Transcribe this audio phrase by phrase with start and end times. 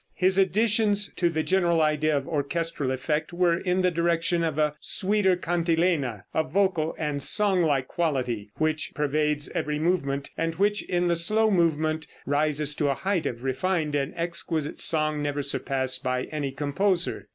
[0.15, 4.73] His additions to the general ideal of orchestral effect were in the direction of a
[4.79, 11.05] sweeter cantilena, a vocal and song like quality, which pervades every movement, and which in
[11.07, 16.23] the slow movement rises to a height of refined and exquisite song never surpassed by
[16.31, 17.27] any composer.